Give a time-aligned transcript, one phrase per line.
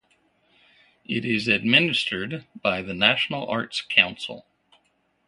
[1.05, 4.47] It is administered by the National Arts Council.